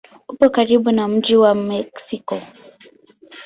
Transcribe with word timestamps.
Upo 0.29 0.49
karibu 0.49 0.91
na 0.91 1.07
mji 1.07 1.35
wa 1.35 1.55
Meksiko. 1.55 2.41